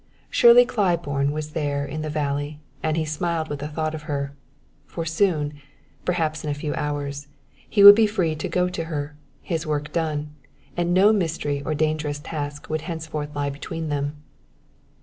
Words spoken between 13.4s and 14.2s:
between them.